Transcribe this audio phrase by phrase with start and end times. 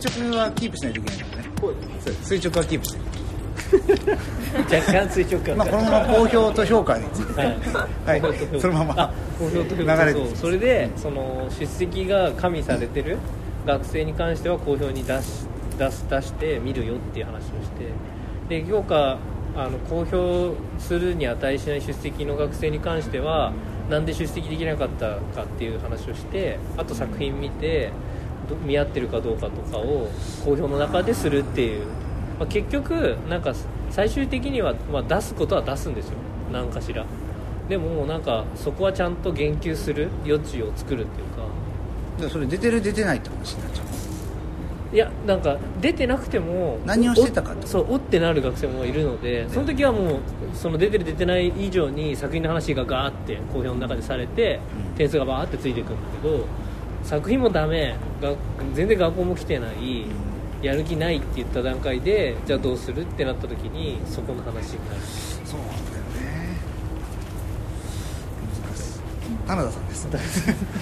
[0.00, 1.48] 垂直はキープしないといけないからね。
[2.22, 3.04] 垂直はキープしてる
[4.70, 7.34] 若干垂直感まあ、このまま公表と評価につい。
[7.34, 7.44] て、は
[8.16, 8.20] い。
[8.20, 8.94] はい、そのまま。
[8.96, 10.04] あ公表と流評価。
[10.04, 10.26] れて。
[10.26, 10.36] そう。
[10.36, 13.18] それでその出席が加味されてる
[13.66, 15.46] 学生に関しては公表に出し
[15.78, 17.90] 出す出して見るよっていう話をして。
[18.48, 19.18] で評価
[19.56, 23.52] あの公表するに値しない出席の学生に関しては
[23.88, 27.92] なんで出席できなかったかっていう話をしてあと作品見てど
[28.54, 30.08] 見合ってるかどうかとかを
[30.44, 31.86] 公表の中でするっていう、
[32.38, 33.54] まあ、結局なんか
[33.90, 36.14] 最終的には、まあ、出すことは出すんですよ。
[36.52, 37.04] 何かしら。
[37.68, 41.42] でもなんかそこはちゃんと言及する余地を作るっていうか。
[42.16, 43.86] だからそれ出てる出てないって話になっちゃう
[44.92, 50.18] いやなんか出てなくても何をしてたかっておそうおってなる学生もいるのでその時はもう
[50.54, 54.96] その出てる出てない以上に作品の話がガーって公表の中でされて、うん。
[54.96, 56.46] 点数がバーってついていくんだけど
[57.06, 57.96] 作品もダメ。
[58.20, 58.34] が
[58.74, 60.06] 全然学校も来てない、
[60.62, 65.00] やる気ないって言った段階でじゃあどうするってなった時にそこの話になる。
[65.44, 66.56] そうなんだよね。
[68.64, 69.00] 難しい。
[69.46, 70.08] 棚田さんです。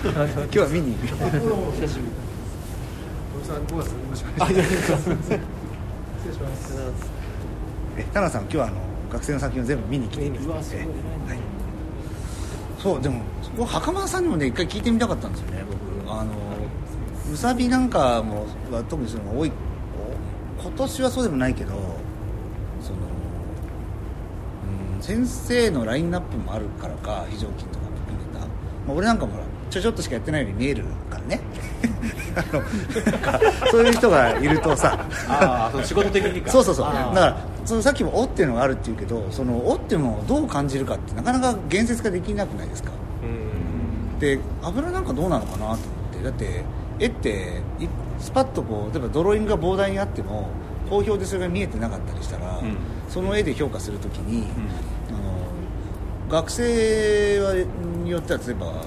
[0.04, 1.46] 今日は見に行く。
[1.46, 2.34] よ久しぶり。
[3.44, 5.30] さん5月よろしくお願いします失
[6.26, 6.74] 礼します。
[7.96, 8.76] え棚田さん今日はあの
[9.12, 10.84] 学生の作品を全部見に来て見に来てえうわすごい。
[10.84, 10.88] ね
[11.28, 11.38] はい、
[12.78, 16.32] そうでもそこ袴田さんにもね一回聞いてみたかったんですよね僕あの
[17.32, 19.52] うさびなんかもは特にそのが多い。
[20.62, 22.98] 今年はそうでもないけどその、
[24.96, 28.46] うん、先生のラインナップもあるからか非常勤とかも含めた、ま
[28.88, 31.40] あ、俺なんかもほらちょちょっとしかやってないように見えるからね。
[33.70, 34.98] そういう人がいるとさ。
[35.28, 36.50] あ仕事的にか。
[36.50, 36.86] そうそうそう。
[36.86, 42.90] だからそのさっきも「お」っていうのがあるっていうけどその「お」っていうのをどう感じるかってなかなか言説化できなくないですか？
[43.22, 43.26] う
[44.16, 44.18] ん。
[44.18, 45.78] で油なんかどうなのかなと
[46.24, 46.64] だって
[46.98, 47.86] 絵ってい
[48.18, 50.48] スパッとこう例えばドローイングが膨大にあっても
[50.90, 52.76] 好評でそれが見えてなかったりしたら、うん。
[53.08, 54.48] その絵で評価するときに、
[55.08, 55.18] あの
[56.28, 57.54] 学生は
[58.02, 58.84] によっては例えば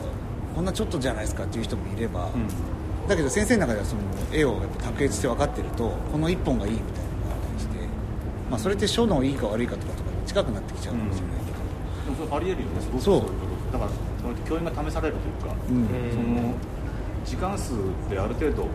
[0.56, 2.48] こんなちょっとじゃないですかっていう人もいれば、うん。
[3.08, 4.02] だけど先生の中ではその
[4.34, 7.00] 絵をやっぱ卓越して分かってるとこの一本がいいみたいなの
[7.30, 7.74] があったりして、
[8.50, 11.58] まあ、それって書のいいか悪いかとかとかに近くなってきちゃうかもしれないけど、
[12.06, 13.16] でもそれありえるよねすごくそう。
[13.16, 13.30] いうこ
[13.72, 13.78] と。
[13.78, 13.92] だから
[14.48, 15.88] 教員が試されるというか、うん。
[16.12, 16.54] その
[17.28, 17.76] 時間数
[18.10, 18.70] である程度こ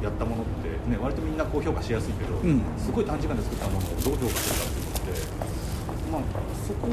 [0.00, 2.62] うやったものって、ね、割とみんなこう評価しやすいけど、うん。
[2.78, 5.20] すごい短時間で作ったものをどう評価するかっていうのって、
[6.12, 6.22] まあ、
[6.66, 6.88] そこ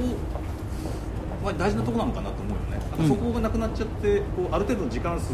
[1.43, 5.33] まあ、大事なところなのかなと思うよね、なんかそこがなくなっちゃってこうある程度の時間数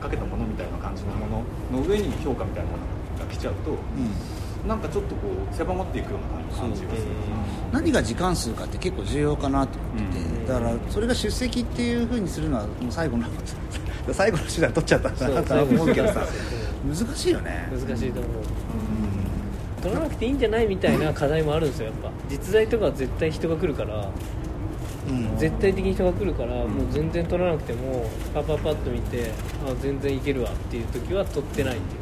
[0.00, 2.82] かけたものみたいな感じのものの上に評価みたいなもの
[3.20, 3.76] が来ちゃうと、
[4.66, 6.20] なんかちょっとこう狭まっていくよう
[6.50, 7.02] な感じがする。
[7.70, 10.46] 何が時間数かって結構重要かなと思ってて、うん。
[10.46, 13.24] だからそれが出席っていうふうにするのはもう最後の
[14.10, 16.26] 最後の手段取っちゃったんだなとは思うけどさ。
[16.84, 17.68] 難しいよね。
[17.70, 18.32] 難しいと思う。
[19.82, 22.10] 取らなくていいんじゃないみたいな課題もあるんですよやっぱ。
[22.28, 24.08] 実在とかは絶対人が来るから。
[25.08, 25.36] うん。
[25.36, 29.30] 絶対的に人が来るから、もう全然取らなくてもパッパッパッと見て
[29.66, 32.00] あ全然いけるわっていう時は取ってないっていう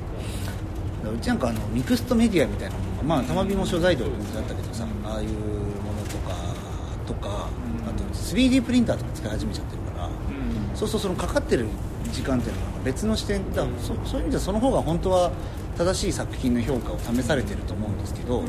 [1.06, 1.10] か。
[1.10, 6.34] うちなんかあのミクストメディアみたいなものがまあたまびも所在度だったけどさああいうものとか
[7.06, 7.48] とか、
[7.88, 10.10] あと 3D プリンターとか使い始めちゃってるから、
[10.74, 11.66] そうするとそのかかってる
[12.12, 13.78] 時間っていうのが別の視点だ、うん。
[13.78, 15.30] そそういう意味ではその方が本当は
[15.76, 18.42] 正しい作品の評価を試されてると思うんですけど、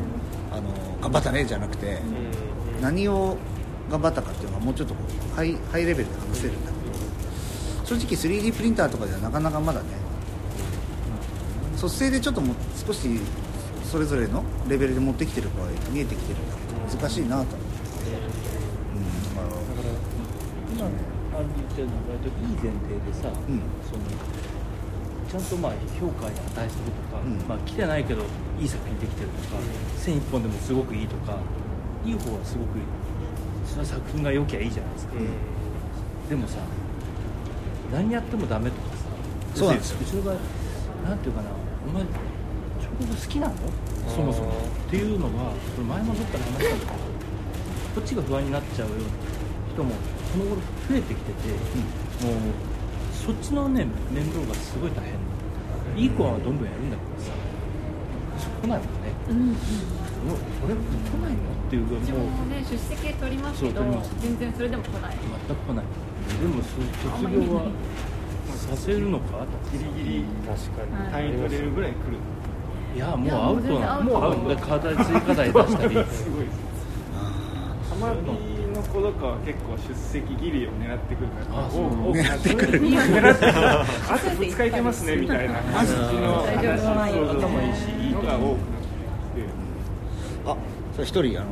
[0.50, 0.62] あの
[1.00, 1.98] 頑張ったねじゃなくて、
[2.76, 2.82] うん。
[2.82, 3.36] 何を
[3.90, 5.00] 頑張ったかっていうのがもうちょっとこ
[5.32, 9.88] うハイハイレベルで話せるんだけど正直 3D プリンターとかではなかなかまだね
[11.76, 13.08] 卒生でちょっともう少し
[13.84, 16.56] それぞれのレベルで持ってきてる場合見えてきてるんだ
[16.90, 17.42] けど難しいなと。
[17.42, 17.56] 思って、
[18.96, 23.64] うん、だから今ある言ってるのは割といい前提でさ、うん。
[23.84, 24.04] その
[25.28, 27.40] ちゃんとまあ評価に値するとか、うん。
[27.48, 28.22] まあ、来てないけど
[28.60, 29.62] いい作品できてるとか、
[29.96, 31.38] 線一本でもすごくいいとか
[32.04, 32.78] いい方はすごく
[33.64, 35.14] その作品が良きゃいいじゃないですか、
[36.28, 36.58] でもさ
[37.92, 39.04] 何やってもダメとかさ
[39.54, 39.98] そうなんですよ。
[40.02, 40.34] うちの場合
[41.08, 41.48] なんていうかな
[41.88, 42.08] お前彫
[42.98, 43.54] 刻好きなの？
[44.08, 44.50] そもそも。
[44.50, 49.04] っていうのはこれ前もどっかで話したんだけどこっちが不安になっちゃうような
[49.72, 49.94] 人も
[50.32, 50.56] この頃
[50.88, 51.48] 増えてきてて、
[52.24, 52.34] もう
[53.12, 55.12] そっちのね面倒がすごい大変。
[55.94, 57.32] いい子はどんどんやるんだけどさ
[58.38, 59.52] そこないもんね、うんうん。
[59.52, 60.32] お
[60.64, 60.80] 俺来
[61.20, 61.52] ないの？
[61.68, 63.82] っていうぐらいもうね出席取りますけど
[64.20, 65.16] 全然それでも来ない。
[65.46, 65.84] 全く来ない。
[66.40, 66.80] でもそ
[67.20, 67.68] 卒業は
[68.56, 69.44] させるのか？
[69.70, 70.24] ギリギリ。
[70.48, 71.12] 確かに、はい。
[71.12, 72.16] 単位取れるぐらい来る。
[72.96, 74.38] いやもうアウトなもうアウト。
[74.40, 74.66] もうアウト。
[74.66, 76.04] 課題追加題出したり。
[76.08, 76.56] すごいです。
[77.20, 78.32] あたまびの
[78.92, 81.84] 子子とかは結構出席ギリを狙ってくるからあそう。
[82.10, 82.80] お狙ってくる。
[82.82, 83.58] 狙ってくる。
[83.64, 85.54] あと2日いけますねみたいな。
[85.54, 88.58] 感じの話そうそう頭いいしいいのが多くなって
[90.46, 90.56] あ
[90.94, 91.48] それ一人あの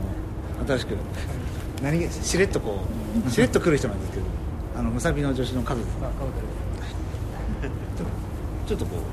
[0.67, 0.97] 新しく
[1.83, 2.81] 何気しれっとこ
[3.27, 4.25] う しれっと来る人なんですけど
[4.77, 5.81] あのむさびの女子の家族。
[8.67, 9.09] ちょっとこうこ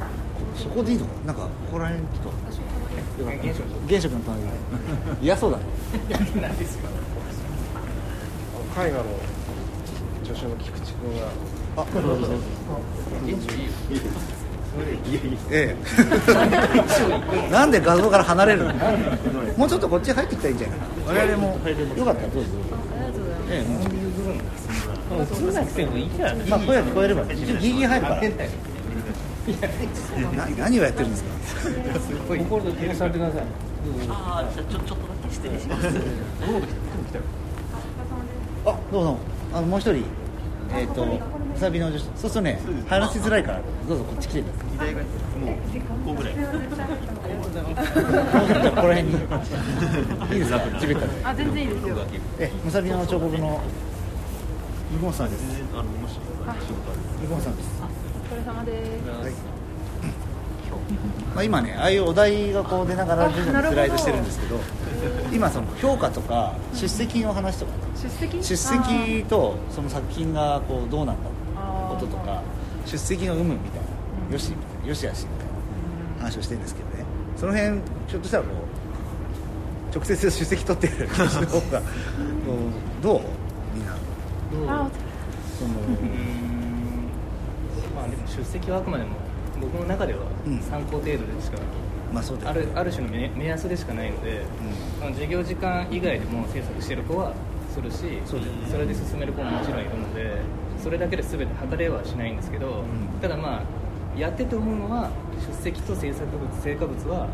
[0.56, 1.06] うそこでいいの？
[1.26, 3.26] なんかここら辺ちょっと
[3.88, 4.48] 現職の隣で。
[5.26, 5.58] 嫌そうだ。
[5.58, 5.64] ね
[6.14, 6.58] あの
[8.80, 9.04] 絵画の
[10.24, 11.28] 助手の菊池君が
[11.78, 12.36] あどうぞどうぞ
[13.26, 13.72] 現地いいよ
[15.52, 15.76] え
[17.48, 18.74] えなんで画像から離れるの
[19.58, 21.48] もうちょっとこっち入ってきたらいいんじゃないかな我々も
[21.98, 22.68] よかったらどうぞどうぞ
[23.50, 28.22] ええもう映んなくてもいいからねまあ声が聞こえれば一応ギリギリ入るから
[30.36, 31.30] な何をやってるんですか
[32.28, 33.42] 心と気をされてください
[34.10, 35.88] ああじゃあちょちょっとだけ失礼します
[38.68, 39.18] あどうぞ。
[39.54, 40.04] あのもう一人。
[40.74, 41.20] えっ、とむ
[41.58, 42.04] さびの女子。
[42.04, 42.60] そうするとね
[42.90, 44.70] 入らせづらいからどうぞこっち来てください。
[44.72, 45.06] 時代がも
[45.54, 46.34] う5個ぐらい。
[46.36, 46.46] じゃ
[48.68, 49.14] あここら辺に。
[50.34, 50.60] いいですか？
[50.80, 51.96] 地べたであ全然いいですよ。
[52.40, 53.62] えむさびの彫刻の。
[54.94, 55.44] イボンさんです。
[55.74, 56.18] あのもし
[57.24, 57.70] イボンさんです。
[58.32, 59.58] お疲れ様です。
[61.36, 64.56] まあ、今ねああいうお題がこう出ながら徐々にスライドしてるんですけど
[65.34, 68.44] 今その評価とか出席の話とか出席？
[68.44, 71.30] 出席とその作品がこうどうなんだ？
[71.90, 72.42] こととか
[72.86, 73.82] 出席の有無みたい
[74.28, 75.48] なよしみたいなよしあしみたい
[76.20, 77.06] な話をしてるんですけどね。
[77.36, 78.50] その辺ひょっとしたらこ
[79.94, 81.82] う直接出席取ってる人の方が
[83.02, 83.22] どう？
[83.76, 83.82] み
[84.64, 84.74] んな。
[84.74, 84.90] あ
[85.58, 85.70] その
[87.96, 89.10] まあでも出席はあくまでも
[89.62, 90.60] 僕の中ではうん。
[90.62, 91.58] 参考程度でしか、
[92.14, 92.62] まあそうだね。
[92.62, 94.42] るある種の目目安でしかないので、
[95.02, 97.34] あの授業時間以外でも制作してる子は
[97.74, 98.46] するしそね。
[98.78, 100.42] れで進める子ももちろんいるので
[100.82, 103.22] それだけで全て測れはしないんですけど、ん。
[103.22, 105.12] ただまあやってて思うのは
[105.48, 107.28] 出席と制作物成果物は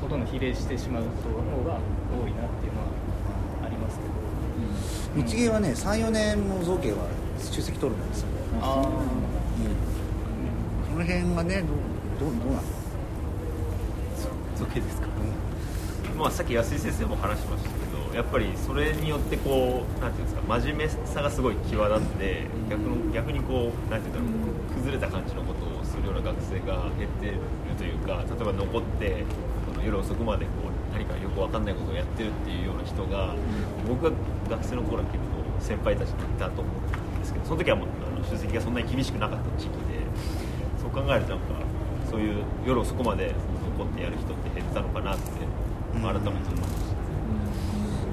[0.00, 1.78] ほとんど比例してしまうことの方が
[2.10, 2.86] 多いなっていうのは
[3.66, 4.04] ありますけ
[5.20, 7.06] ど、日芸はね34年も造形は
[7.38, 8.28] 出席取るんですよ。
[8.62, 8.82] あ
[10.90, 11.62] その辺がね
[12.20, 12.62] どうどうどうなの？
[14.62, 15.08] 造形ですか、
[16.16, 27.38] まあ、さっき安井先生も話しましたけどやっぱりそれによってこうなんていうんですか真面目さがすごい際立って逆の逆にこうなんていうんだろう崩れた感じのことをするような学生が減ってる
[27.76, 29.24] というか例えば残って
[29.84, 33.34] 夜遅くまでこう何かよくわかんないことをやってるっていうような人が
[33.88, 34.12] 僕が
[34.48, 35.24] 学生の頃は結構
[35.58, 40.06] 先輩たちにいたと思うんですけどその時はもうあの出席がそんなに厳しくなかった時期で
[40.78, 41.62] そう考えるとなんか
[42.10, 43.34] そういう夜遅くまで
[43.72, 45.24] 残ってやる人って減ったのかなって
[45.92, 46.92] 改めて思いまし。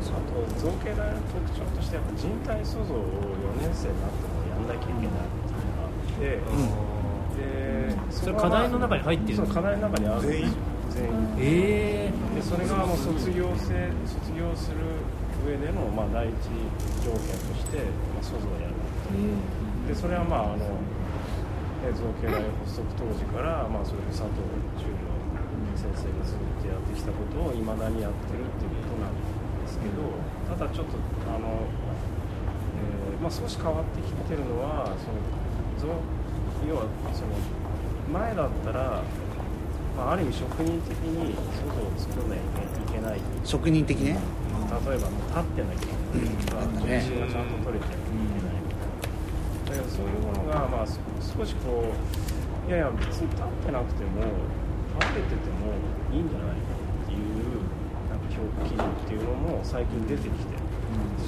[0.09, 0.15] た。
[0.15, 6.47] あと造形大の特徴としてやっぱ人体塑造を4年生になってもやんなきゃいけないっていうのがあ
[7.29, 7.43] って、で
[8.09, 10.47] それ課題の中に入ってるそう課題の中にあるんですよ。
[10.89, 11.13] 全員？
[11.39, 12.11] え。
[12.35, 14.77] でそれがもう卒業生卒業する
[15.45, 16.33] 上でのまあ第一
[17.03, 17.77] 条件として、
[18.15, 18.73] まあ、塑造をやる
[19.87, 20.65] でそれはまああのね
[21.95, 24.41] 造形大発足当時から、まあ、それこそ佐藤
[24.77, 25.08] 修了
[25.79, 30.03] 先生がずっとやってきたことをいまだにやってるっていうことなんですけど
[30.51, 30.99] ただちょっと
[31.31, 31.63] あの、
[32.75, 35.07] えーまあ、少し変わってきてるのはそ
[35.87, 35.95] の造
[36.67, 36.83] 要は
[37.15, 37.31] その
[38.11, 39.01] 前だったら、
[39.95, 43.19] まあ、ある意味職人的に塑造を作らなきゃいけない。
[43.45, 44.17] 職人的ね。
[44.69, 46.89] 例えば立ってなきゃいけないとかうん。
[46.89, 51.93] ね重心がちゃんと取れてなきゃいけないみたいなだからそういうものが、まあ、す少しこ
[52.67, 54.21] ういやいや別に立ってなくても
[54.99, 55.73] 立ててても
[56.11, 57.63] いいんじゃないかっていう
[58.09, 60.59] なんか評価基準っていうのも最近出てきて。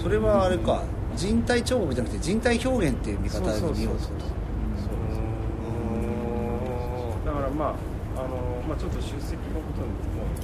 [0.02, 0.84] それはあれか。
[1.16, 4.00] 人体彫刻じゃなくて人体表現っていう見方で見よう。
[4.00, 4.08] と
[7.26, 10.40] だからまああの、まあ、ちょっと出席のことにもう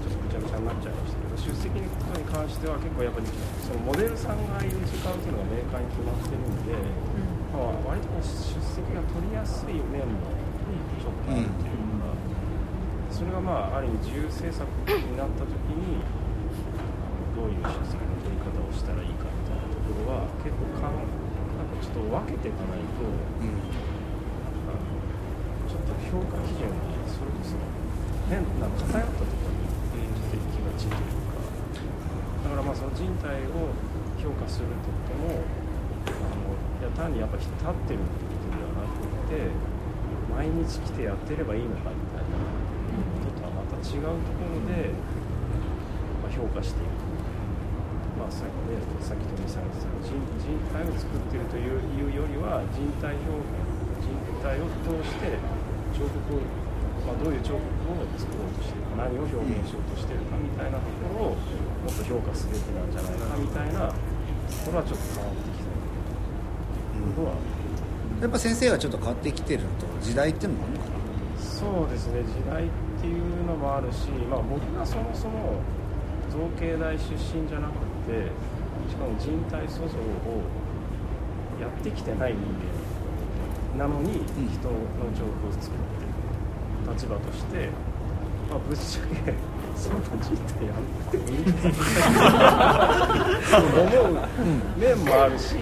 [0.00, 3.26] ちょっとぐちゃぐちゃになっちゃいましたけど出席のことに関しては結構やっぱり
[3.62, 6.72] そのモデルさんがいる時間っていうのが明快に決まってるんで、
[7.52, 10.24] まあ、割と出席が取りやすい面も
[10.96, 11.76] ちょっとあるっていう。
[11.76, 11.77] か、
[13.18, 15.98] それがまあある意味自由制作になった時に
[17.34, 23.58] どういう出席の取り方をしたらいいかみたいなところは結構かんなんかちょっと分けていかないとうん。
[24.70, 24.86] あの
[25.66, 26.78] ちょっと評価基準が
[27.10, 27.58] それこそ
[28.30, 33.74] 変な偏ったところにちょっと行きがちというかだからまあその人体を
[34.22, 35.42] 評価するとっても
[36.06, 39.50] あのいや単にやっぱ立ってるってことではなくて
[40.30, 42.07] 毎日来てやってればいいのかみたいなこととはまた
[43.82, 44.90] 違うところで、
[46.22, 47.08] まあ、評価していく。
[48.18, 53.62] まあ、さっきねさっき富さんが言ってた人人体を作ってるといういうよりは人体表現
[54.02, 54.10] 人
[54.42, 55.38] 体を通して
[55.94, 56.42] 彫刻を、
[57.06, 57.62] まあ、どういう彫刻
[57.94, 63.94] を作ろうとしているか何を表現しようとしているかみたいなところをもっと評価すべきなんじゃないかみたいなと
[64.66, 65.78] ころはちょっと変わってきた
[67.14, 67.38] とは。
[68.18, 70.98] やっぱ先生がちょっと変わってきてるのと時代っていうのもあるのかな。
[71.38, 72.66] そうですね時代
[72.98, 75.62] っていうのもあるし、まあ、僕がそもそも
[76.30, 77.74] 造形大出身じゃなく
[78.10, 78.30] て
[78.90, 80.42] しかも人体塑造を
[81.60, 82.40] やってきてない人
[83.78, 84.24] 間なのにうん。
[84.50, 84.74] 人の
[85.14, 86.02] 彫刻を作って
[86.90, 87.68] る立場として、
[88.50, 89.34] まあ、ぶっちゃけ
[89.76, 92.98] そんな人体やんなくてもいいんじゃないか
[93.60, 94.18] と思う
[94.76, 95.54] 面もあるし、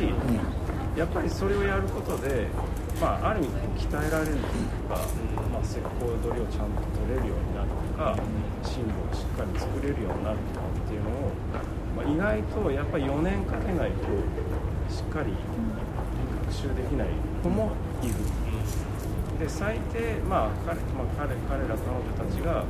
[0.96, 2.48] やっぱりそれをやることで、
[2.98, 4.40] まあ、ある意味鍛えられるという
[4.88, 4.98] か、まあ、
[5.66, 8.14] 石膏取りをちゃんと取れるようになるとか
[8.62, 11.34] シンボルをしっかり作れるようになるとかっていうのを、
[11.98, 14.06] まあ、意外とやっぱり4年かけないと
[14.86, 15.34] しっかり
[16.46, 17.08] 学習できない
[17.42, 18.14] 子もいる。
[19.36, 22.64] で最低、まあ彼まあ、彼彼ら彼女たちが、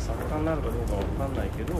[0.00, 1.74] 作家になるかどうかわかんないけど、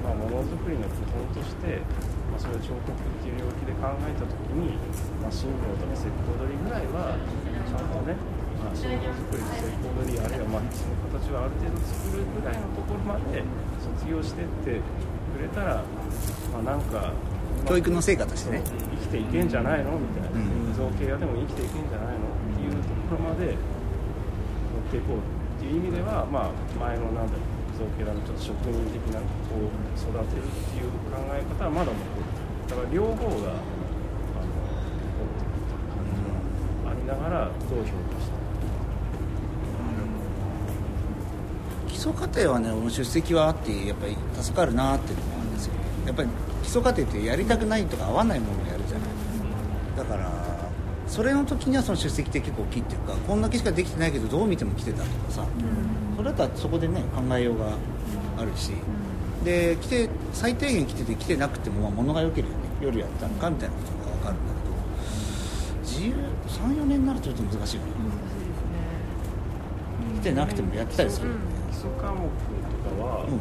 [0.00, 1.84] まあ、ものづくりの基本として、
[2.32, 4.80] まあ、それを彫刻っていう領域で考えた時に、
[5.20, 7.12] まあ、シンボルとか石膏取りぐらいは
[7.68, 8.16] ちゃんとね、
[8.64, 13.44] まあ、シンボル作り石膏取りあるいはまその形をある程度作るぐらいのところまで
[13.84, 15.84] 卒業してってくれたら、
[16.52, 17.12] まあ、なんか
[17.68, 23.56] 教育の成果としてね生きていけんじゃないのみたいな、うん造形屋でも生きていけんじゃないのっていうところまで持っ
[24.90, 32.26] ていこうっていう意味では、まあ、前のなんだろう造形屋のちょっと職人的なこう育てるっていう考え方はまだ残る
[32.66, 33.62] だから両方があ
[34.42, 38.34] の残ってるっていう感じはありながらどう評価した
[41.86, 45.72] 基礎課程はね俺出席はあってやっぱり助かるなっていうのもあるんですよ。
[46.06, 46.28] やっぱり
[46.62, 49.08] 基礎課程ってやりたくないとか合わないものをやるじゃない。
[49.96, 50.30] だから
[51.06, 55.46] それの時にはその出席って結構大きいっていうかこんだけしかできてないけどどう見ても来てたとかさ。
[56.16, 57.72] それだったらそこでね考えようが
[58.38, 58.72] あるし。
[59.44, 66.14] で来て最低限来てて来てなくてもまあ物が良ければね夜やったのかみたいなことが分かるんだけど自由
[66.48, 67.88] 34年になるとちょっと難しいよね。
[70.20, 71.28] 来てなくてもやってたりする。
[71.28, 73.40] よね、基礎科目とかはうん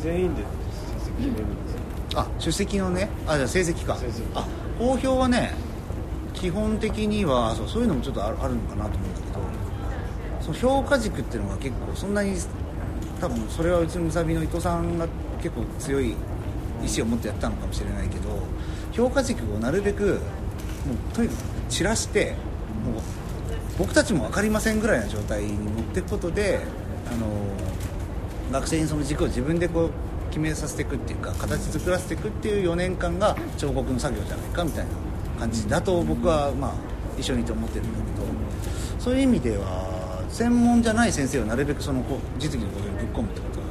[0.00, 1.80] 全員で成績決めるんですよ。
[2.14, 3.08] あ出席のね。
[3.26, 3.96] あじゃあ成績か。
[3.96, 4.22] 成績。
[4.34, 4.46] あ
[4.78, 5.54] 公表はね
[6.34, 9.40] 基本的にはそうそういうのもちょっとあるあるのかなと思うんだけど
[10.40, 12.36] その評価軸っていうのが結構そんなに
[13.20, 15.08] 多分それはうちのむさびの伊藤さんが
[15.42, 16.14] 結構強い意
[16.86, 18.28] 思を持ってやったのかもしれないけど
[18.92, 21.38] 評価軸をなるべくもうとにかく
[21.68, 22.36] 散らして
[22.84, 23.02] もう
[23.78, 26.60] 僕たちも分かりませんぐらいの状態に持っていくことで
[27.10, 27.26] あの
[28.52, 29.90] 学生にその軸を自分でこう
[30.30, 34.90] 決めさせていくっていうか形作らせていくっていう4年間が彫刻の作業じゃないかみたいな
[35.38, 36.74] 感じだと僕はまあ
[37.18, 38.26] 一緒にいて思ってるんだけど
[38.98, 43.66] そういう意味では専門じゃない先生をなるべくそのこう実技のことにぶっ込むってことが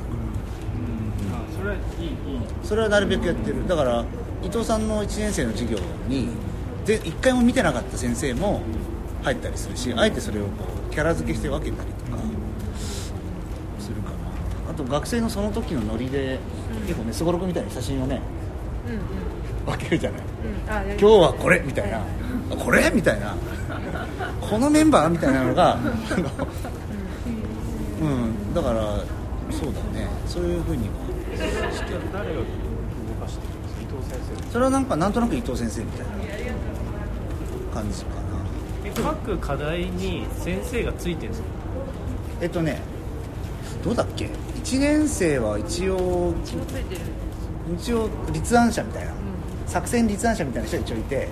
[1.38, 1.82] あそれはいい
[2.64, 3.68] それはなるべくやってる。
[3.68, 4.06] だから
[4.44, 5.78] 伊藤さんの1年生の授業
[6.08, 6.30] に
[6.86, 8.62] で1回も見てなかった先生も
[9.24, 12.18] 入ったりするしあえてそれをこうキャラ付けして分けたりとか
[14.78, 16.40] と学生のその時のノリで
[16.86, 18.20] 結構ねすごろくみたいに写真をね
[18.88, 19.02] うんうん。
[19.78, 20.22] 分けるじゃない。
[20.22, 20.72] うん。
[20.72, 21.98] あやり今日はこれみたいな。
[22.00, 23.36] あこれみたいな。
[24.40, 25.78] このメンバーみたいなのが
[28.02, 28.54] うん。
[28.54, 28.82] だから
[29.52, 30.08] そうだね。
[30.26, 30.94] そういうふうには
[32.14, 32.42] 誰が動
[33.22, 33.54] かしてる。
[33.60, 36.14] んですか伊藤先生それはなんかなんとなく伊藤先生みたいな
[37.74, 38.16] 感じかな。
[38.86, 41.48] え各課題に先生がついてるんですか
[42.42, 42.80] えっとね
[43.84, 44.30] どうだっけ？
[44.68, 46.34] 1年生は一応
[47.74, 49.14] 一応立案者みたいな、
[49.66, 51.30] 作戦立案者みたいな人が一応いて。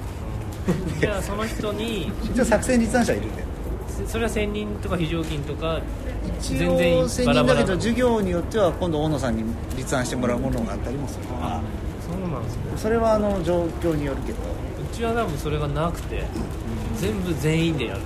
[1.02, 3.48] じゃあその人に一応作戦立案者いるんだよ
[4.08, 5.80] それは専任とか非常勤とか
[6.40, 9.44] 一全然応専バラバラ任だけど授業によっては今度大野さんに
[9.76, 11.26] 立案してもらうものがあったりもする。
[11.26, 11.62] から
[12.08, 12.62] そうなんですね。
[12.78, 14.38] それはあの状況によるけど。
[14.40, 16.24] うちは多分それがなくて
[16.98, 18.02] 全部全員でやる。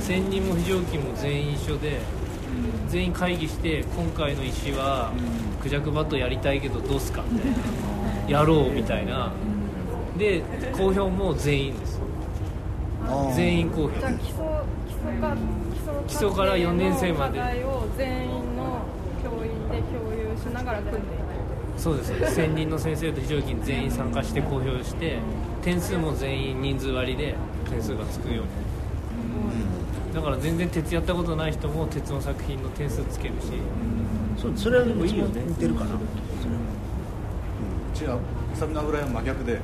[0.00, 2.00] 専任も非常勤も全員一緒で
[2.88, 5.12] 全員会議して今回の石は
[5.62, 7.56] クジャクバットやりたいけどどうすかみたいな。
[8.28, 9.32] やろうみたいな。
[10.16, 12.00] で公表も全員です。
[13.34, 13.98] 全員公表。
[14.00, 14.12] 基礎
[14.88, 15.36] 基礎か
[16.06, 17.40] 基礎から四年生まで。
[17.96, 18.78] 全員の
[19.22, 21.80] 教員で共有しながら組んでいく。
[21.80, 22.34] そうです。
[22.34, 25.18] 専任の先生と非常勤全員参加して公表して
[25.62, 27.34] 点数も全員人数割りで
[27.68, 28.65] 点数がつくように
[30.16, 33.52] だから全然鉄やったことない人も鉄の作品の点数つけるし。
[34.40, 35.42] そうそれはでもいいよね。
[35.46, 35.90] 似てるかな。
[35.90, 38.18] それは、うん、ちは宇
[38.52, 39.60] 佐美の油絵は真逆で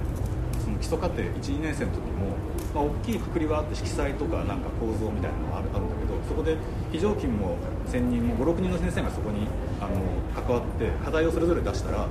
[0.62, 2.37] その基礎課程12年生の時も、
[2.75, 6.56] まあ、大きいくくりはあって色彩とかなんか構造みたいなのがあるあるんだけどそこで
[6.92, 7.56] 非常勤も
[7.87, 9.49] 専任も56人の先生がそこに
[9.80, 10.04] あの
[10.37, 12.06] 関わって課題をそれぞれ出したら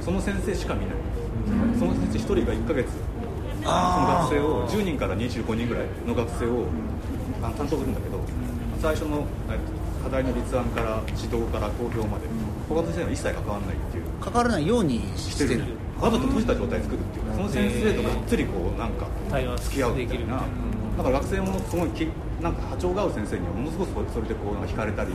[0.00, 0.94] その先生しか見ない。
[1.76, 2.90] その先生1人が1ヶ月
[3.58, 6.66] そのあ学生を10人から25人ぐらいの学生を
[7.42, 8.18] あの担当するんだけど
[8.80, 9.58] 最初のえ
[10.02, 12.26] 課題の立案から指導から公表まで
[12.68, 14.04] 他の先生は一切関わらないっていう。
[14.20, 15.60] 関わらないようにししててる。
[15.66, 15.66] る
[16.00, 20.42] わざと閉じた状態作るっていうかその先生とがっつりこうなんか対話付き合うみたいな。
[20.98, 22.08] だから学生もすごいき
[22.42, 25.10] なんか波長が合う先生にはものすごくそれでこうなんか惹かれたり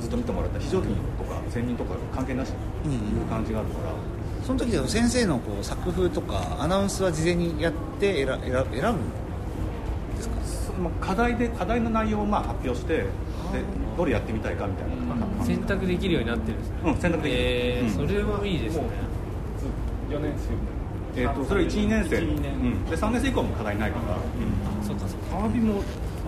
[0.00, 2.52] ずっと見てもらったり非常勤とか専任とか関係なし
[2.84, 3.92] にいう感じがあるから、
[4.46, 8.72] その時でも先生のこう作風とかアナウンスは事前にやって選選選ぶん
[10.16, 10.34] ですか？
[10.80, 13.04] その課題で課題の内容をまあ発表してで
[13.98, 15.14] どれやってみたいかみたいな。
[15.14, 16.76] 感じ選択できるようになってるんですね。
[16.84, 17.40] うん選択できる。
[17.42, 18.08] えーうん。
[18.08, 18.84] それはいいですね。
[20.08, 20.32] 4年
[21.14, 22.52] 生えー、とそれ1 2年生、一二年。
[22.54, 24.16] うん、で3年生以降はもう課題ないから、
[24.86, 25.36] そうかそうか。
[25.36, 25.82] アワビもの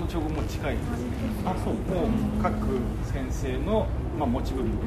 [0.07, 0.97] 調合も近いですね。
[1.47, 1.75] あそう。
[1.75, 2.55] もう各
[3.09, 3.87] 先生の、
[4.19, 4.81] まあ、持ち分みたい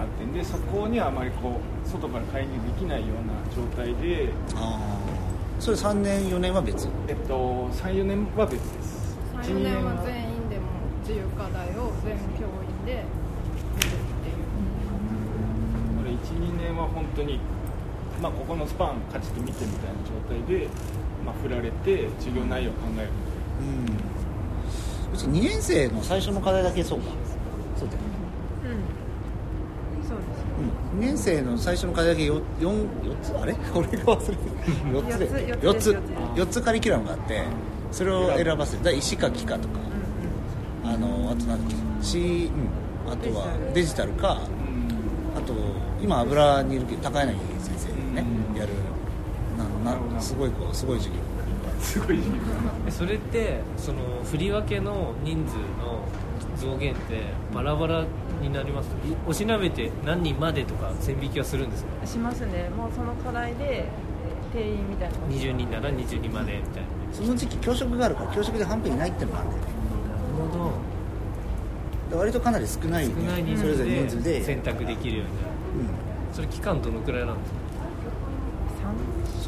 [0.00, 5.23] あってんでそこにはあまりこう外から介入できないような状態で、ああ
[5.60, 6.88] それ3年4年は別？
[7.08, 9.16] えっと、34年は別です。
[9.32, 10.66] 34年は全員でも
[11.00, 13.04] 自由課題を全教員で
[13.76, 13.90] 見るっ
[14.22, 14.36] ていう。
[15.96, 17.40] これ12年は本当に、
[18.20, 20.68] まあ、ここのスパンカチッと見てみたいな状態で、
[21.24, 23.08] まあ、振られて授業内容を考える。
[23.60, 23.64] う
[25.12, 25.14] ん。
[25.14, 27.06] うち2年生の最初の課題だけそうか。
[27.78, 28.13] そうだよね
[30.94, 33.54] 2年生の最初の課題だけ 4, 4, 4つあれ？
[33.74, 34.38] 俺が忘れてる。
[34.92, 35.58] 4つで。
[35.62, 35.96] 四つ4つ
[36.36, 37.42] 四つ4つカリキュラムがあって
[37.90, 38.78] それを選ばせる。
[38.78, 39.74] だから石か木かとか。
[40.84, 42.50] あのあとなんだっけ？C、
[43.06, 44.12] うん、あとはデジタル。
[44.12, 44.38] か
[45.36, 45.52] あと
[46.02, 47.88] 今油にいるけど高柳先生
[48.20, 48.72] ねやる。
[49.84, 51.20] ななすごいこうすごい授業。
[51.80, 52.42] すごい授業。
[52.86, 56.04] えそれってその振り分けの人数の
[56.56, 57.20] 増減って
[57.52, 58.04] バラバラ
[58.48, 58.86] になります。
[58.88, 58.90] い
[59.26, 62.06] おしなべて何人までとか線引きはするんですか？
[62.06, 62.68] しますね。
[62.76, 63.88] もうその課題で
[64.52, 65.18] 定員みたいな。
[65.18, 66.88] の20人なら20人までみたいな。
[67.12, 69.68] その時期教職があるから教職で半分いないってのがあるんだよね。
[70.38, 70.72] なるほど。
[72.10, 74.32] で割とかなり少ない少ない人それぞれ人数数で。
[74.40, 75.48] で選択できるようになる。
[76.32, 77.52] うそれ期間どのくらいなんです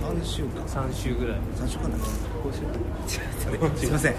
[0.01, 0.13] か？
[0.13, 0.63] ん3週間。
[0.65, 1.39] 3週ぐらい。
[1.57, 3.13] 3週間だっけ5週
[3.61, 4.15] 間すいません。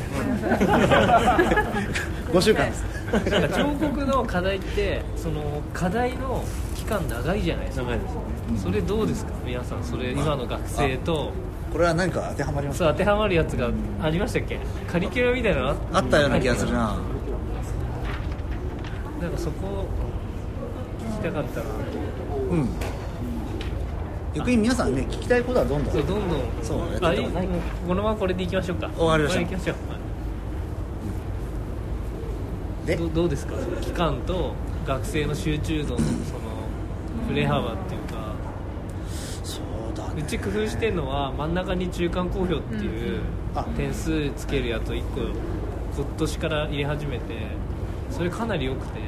[2.31, 2.65] 5週間。
[2.69, 2.83] です
[3.31, 5.41] なんか彫刻の課題ってその
[5.73, 6.43] 課題の
[6.75, 7.85] 期間長いじゃないですか。
[8.57, 9.31] それどうですか？
[9.45, 11.31] 皆さんそれ今の学生と。
[11.71, 12.85] これは何か当てはまりますか？
[12.85, 13.69] そう当てはまるやつが
[14.01, 14.59] ありましたっけ？
[14.91, 15.75] カリキュラムみたいなの？
[15.93, 16.97] あったような気がするな。
[19.21, 19.85] なんかそこ
[21.01, 21.65] 聞きたかったな。
[22.51, 22.69] うん
[24.37, 25.93] 逆に皆さんね聞きたいことはどんどん。
[25.93, 26.41] そうどんどん。
[26.61, 26.89] そうもう
[27.87, 28.87] このままこれでいきましょうか。
[28.97, 29.75] わかりましょう。
[32.85, 33.55] でどどうですか？
[33.59, 34.53] その期間と
[34.85, 36.09] 学生の集中度のその
[37.27, 38.33] 振れ幅っていうか。
[39.43, 40.21] そうだね。
[40.21, 43.19] うち工夫してるのは真ん中に中間公表っていう
[43.55, 43.63] あ。
[43.75, 45.21] 点数つけるやつを1個
[46.01, 47.23] 今年から入れ始めて
[48.11, 48.99] それかなり良くて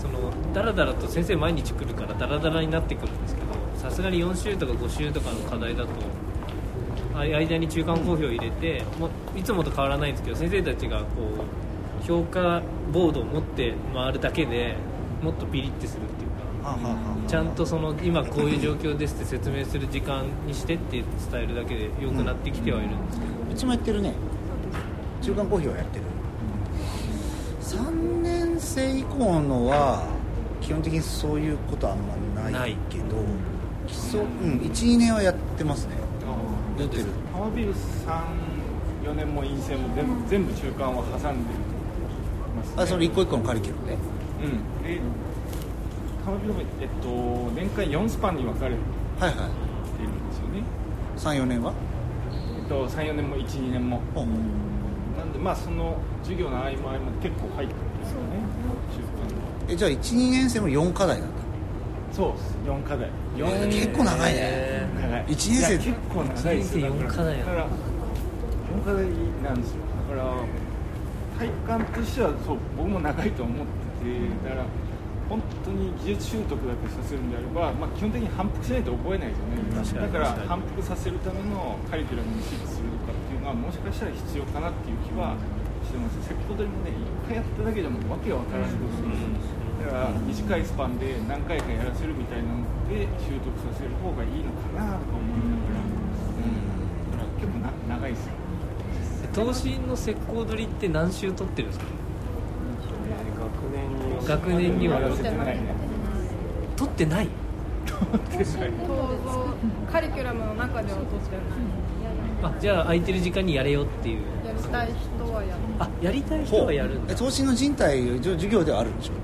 [0.00, 3.45] そのダラダラと先生毎日来るからダラダラになってくるんですけど
[3.78, 5.90] さすがに4週とか5週とかの課題だと
[7.14, 11.04] あ間に中間公表入れてもういつもと変わらないんですけど先生たちがこ
[12.02, 12.62] う評価
[12.92, 14.76] ボードを持って回るだけで
[15.22, 16.36] もっとピリッてするっていうか
[17.26, 24.12] ちゃんとその今こういう状況ですって説明する時間にしてって伝えるだけで良くなってきてはいるんですけど、うちもやってるね。
[25.22, 26.04] 中間公表はやってる。
[27.62, 30.06] 3年生以降のは
[30.60, 31.98] 基本的にそういうことはあん
[32.34, 33.04] まないけど
[33.86, 35.94] 基礎、うん、12年はやってますね。
[36.78, 37.04] やってる。
[37.32, 41.50] パワービル34年も陰性も全部全部中間は挟んで
[42.54, 43.96] ます、ね、あそれ一個一個のカリキュラムね。
[44.44, 44.82] うん。
[44.82, 45.00] で
[46.24, 47.08] パワービルも、えっと、
[47.54, 48.80] 年間4スパンに分かれて
[49.20, 49.38] はいはい
[50.02, 50.62] いるんですよね、
[51.16, 51.72] 34年は？
[52.60, 54.00] えっと、34年も12年も。
[54.14, 54.34] ほうほう
[55.16, 58.36] なんでまあその授業の合間合間で結構入ってるんですよね。
[59.66, 61.34] 中えじゃあ12年生も4課題なんだ。
[62.10, 62.58] 間そうです。
[62.66, 63.08] 4課題。
[63.08, 64.88] えー結構長いね。
[65.00, 65.24] 長い。
[65.28, 65.78] 一年生。
[65.78, 66.88] 結構長いですよ。
[66.88, 69.06] 一年生四課題やだから4課題
[69.42, 69.80] なんですよ。
[70.08, 70.34] だから
[71.38, 74.66] 体感としてはそう僕も長いと思っててだから
[75.28, 79.34] 本当に技術習得だけさせるんであれば、まあ、基本的に反復しないと覚えないで
[79.84, 85.34] すよねだから反復させるためのカリキュラムに指示するとかっていうのはもしかしたら必要かなっていう気は
[85.82, 86.30] してます。
[86.30, 95.86] セコ取りもね一回やっただけでもわけわからないことするんですだから短いスパンで何回かやらせるみたいなので習得させる方がいいのかなとか思いながら、
[97.12, 98.32] だから結構な長いですよ
[99.34, 101.70] 東進の石膏取りって何週取ってるん。
[101.72, 101.86] ですか
[104.26, 105.74] 学年にはやらせてないね
[106.76, 107.28] 取ってない
[107.86, 108.04] 構
[109.24, 109.54] 造
[109.90, 111.44] カリキュラムの中では取ってない
[112.42, 117.06] あじゃあ空いてる時間にやれよっていうやりたい人はやるあやりたい人はやるん。
[117.06, 118.96] だえ投資の人体授業ではあるん。
[118.96, 119.16] でしょう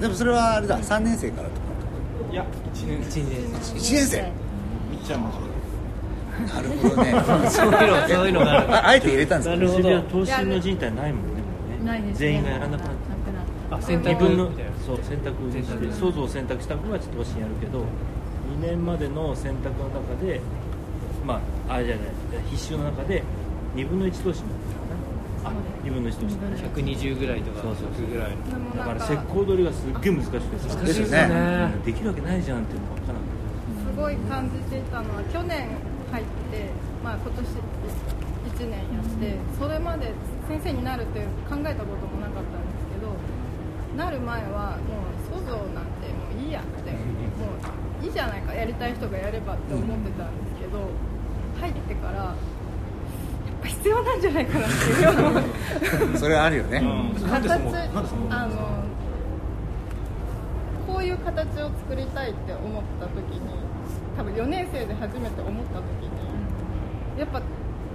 [0.00, 1.60] でもそれはあれだ3年生からとか
[2.32, 3.20] いや1年生。
[3.20, 4.32] 1年1年生。
[4.90, 5.30] みっちゃんも
[6.34, 7.12] なるほどね。
[7.48, 8.74] そういうのそういうのがある。
[8.74, 9.56] ああえて入れたんですか？
[9.56, 9.82] なるほど。
[9.82, 11.40] 渋谷投資の人体ないもんね。
[11.40, 11.46] も
[11.80, 12.16] うねないですね。
[12.18, 12.94] 全員がやらなくなって
[13.70, 14.08] あ選択。
[14.10, 14.50] 二分の
[14.84, 15.32] そう選択。
[15.50, 17.84] して想像を選択した子がちょっと投資やるけど2
[18.60, 20.40] 年までの選択の中で
[21.24, 22.06] まああれじゃない
[22.50, 23.22] 必修の中で
[23.76, 24.48] 2分の1投資に
[25.50, 27.62] なってるかなあ2分の1投資120ぐらいとか。
[27.62, 28.06] そうそうそう。
[28.06, 28.36] 100ぐらい
[28.76, 33.34] だから石膏取りがすっげえ難しくてさ難しいですですねできるわけないじゃんっていうのが分からない
[33.84, 35.68] すごい感じていたのは去年
[36.10, 36.70] 入って、
[37.02, 37.46] まあ、今年
[38.54, 40.12] 1年やってそれまで
[40.48, 43.14] 先生になるって考えたこともなかったんですけど
[43.96, 46.90] なる前はもう想像なんてもういいやって
[47.38, 47.54] も
[48.02, 50.90] ういいじゃないかやりたい人がやればって思ってたんですけど
[51.60, 52.34] 入ってから
[53.64, 55.02] 必要なんじゃないかなっていう。
[55.02, 55.10] よ
[56.08, 57.70] うなそれはあるよね、なんでその形なんで
[58.08, 58.26] その？
[58.30, 58.84] あの
[60.86, 63.40] こういう形を作りたいって思った時に
[64.16, 67.42] 多分4年生で初めて思った時にやっぱ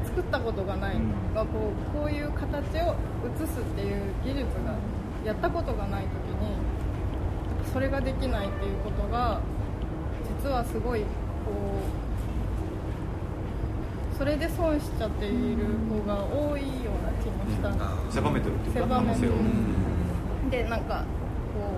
[0.06, 0.96] 作ったことがない、
[1.36, 2.96] がこうこういう形を
[3.38, 4.76] 写すっていう技術が
[5.26, 6.58] やったことがない時に
[7.72, 9.40] それができないっていうことが
[10.44, 11.99] 実はすごいこう
[14.20, 19.32] それで損しちゃっている子が多いような気もしたんです狭めてるっていうか狭めてる。
[19.32, 19.48] 可能
[20.44, 20.52] 性を。
[20.52, 21.06] でなんか
[21.56, 21.72] こ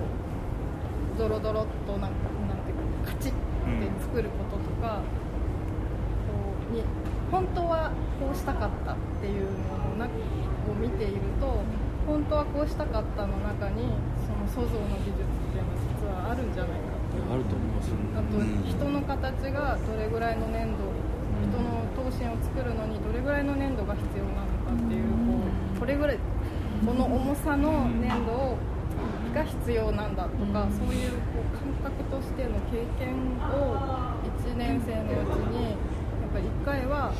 [1.14, 5.06] うドロドロっとなんかなんていうかカチッって作ることとか、
[6.26, 6.82] こうに
[7.30, 11.62] 本当はこうしたかったっていうのの中を見ていると
[12.10, 13.86] 本当はこうしたかったの中に
[14.26, 17.30] その塑造の技術っていうのは実はあるんじゃないかっていう。
[17.30, 20.90] あると思いますあと人の形がどれぐらいの粘土
[21.42, 25.38] 人の頭身を作るのにどれぐらいの粘土が必要なのかっていうこ
[25.76, 26.18] うこれぐらい
[26.86, 28.56] この重さの粘土を
[29.34, 33.16] が必要なんだとかそういうこう感覚としての経験
[33.48, 33.76] を
[34.22, 35.76] 1年生のうちにやっ
[36.32, 37.14] ぱり1回はこ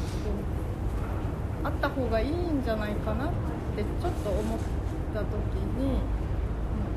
[1.65, 3.33] うあった方がいいんじゃないかなっ
[3.77, 4.59] てちょっと思っ
[5.15, 5.27] た時
[5.81, 5.99] に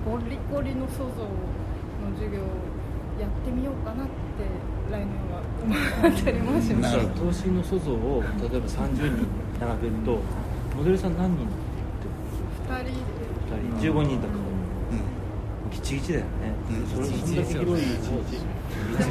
[0.05, 2.43] ゴリゴリの塑造の授業を
[3.19, 4.11] やってみようかなって
[4.95, 5.43] 来年は。
[5.65, 9.27] 思ったりもしまなるほす投資の塑造を例えば30人
[9.59, 10.19] 並べると
[10.77, 11.47] モデルさん何人
[12.69, 13.91] 2人2人。
[13.91, 14.33] 15人だと
[15.71, 16.29] ギチギチだよね、
[16.69, 16.87] うん。
[16.87, 18.21] それそんだけ広いその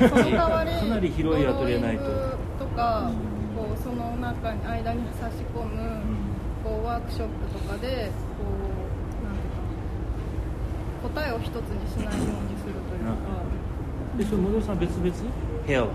[0.09, 2.05] 代わりかなり広いアトリエないと。
[2.59, 3.11] とか
[3.57, 6.01] こうその中に間に差し込む、
[6.65, 13.15] こうワークショップとかでこうなんていうか答えを一つにしないようにするというか。
[14.19, 15.13] でそれモデルさん別々？
[15.67, 15.89] 部屋は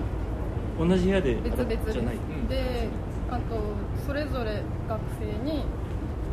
[0.79, 1.91] 同じ部屋で別々です。
[1.93, 2.15] じゃない。
[2.49, 2.87] で
[3.29, 3.61] あと
[4.05, 5.61] それぞれ学生に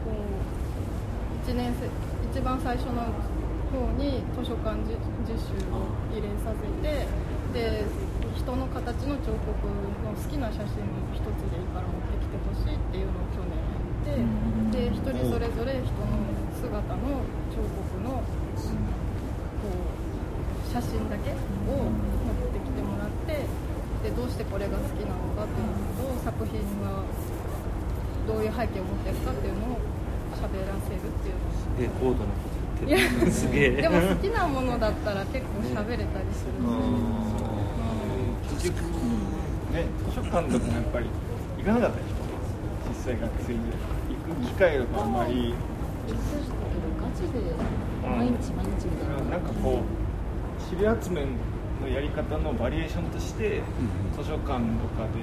[0.05, 1.87] こう1年生
[2.33, 3.13] 一番最初の
[3.69, 4.97] 方に図書館実
[5.29, 7.07] 実習を入れさせて
[7.53, 7.85] で
[8.35, 9.53] 人の形の彫刻
[10.05, 16.17] の好きな写真を一つでいいから持ってきてほしいっていうのを去年やってで一人それぞれ人の
[16.57, 17.21] 姿の
[17.53, 18.25] 彫刻のこ
[19.69, 21.93] う写真だけを持
[22.33, 23.45] ってきてもらって
[24.05, 27.05] でどうしてこれが好きなのかっていうのと作品が
[28.27, 29.79] どういう背景を持ってるかっていうのを
[30.33, 31.53] 喋らせるっていうのを。
[31.53, 32.49] すげえ高度なこ
[32.81, 33.33] といや言ってる。
[33.33, 33.83] すげえ。
[33.83, 36.57] でも好きなものだったら結構喋れたりする
[38.57, 38.89] し、結局
[39.77, 41.07] ね図書館とかもやっぱり
[41.59, 42.17] 行かなかったでしょ。
[42.89, 45.55] 実際学生で行く機会とかあんまり。
[46.07, 46.15] ガ
[47.17, 47.39] チで
[48.07, 49.83] 毎日毎日みたいななんかこう
[50.63, 51.27] 資料集め
[51.81, 53.63] のやり方のバリエーションとして、
[54.17, 54.53] 図書館と
[54.97, 55.21] かで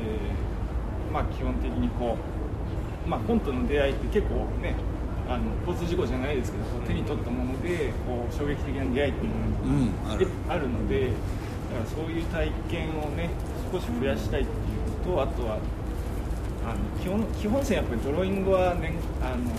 [1.11, 2.17] まあ基本的にこ
[3.05, 4.75] うまあ本との出会いって結構ね
[5.29, 10.69] あの交通事故じゃないですけど手に取ったものでこう衝撃的な出会いっていうのがうんある。
[10.69, 11.15] のでだか
[11.79, 13.29] らそういう体験をね
[13.71, 15.57] 少し増やしたいっていうのとあとは
[16.65, 19.51] あの基本基本線やっぱりドローイングは、ね、あの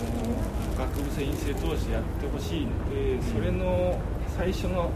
[0.77, 3.99] 学部生院生通してやってほしいのでそれの
[4.37, 4.89] 最初の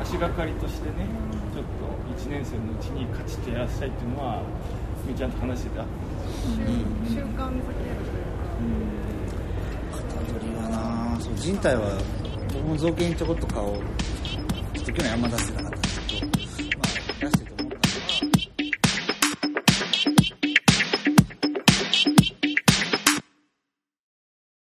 [0.00, 4.42] 足がかりとしてねちょっと1年生のうちに勝ちってやらせたいっていうのは
[5.06, 5.84] みーちゃんと話してた？
[5.84, 6.64] 習
[7.14, 7.96] 習慣づける
[10.40, 11.98] というか人体は
[12.52, 15.59] 僕も造形にちょこっと顔ちょっと去年あんま出してなかっ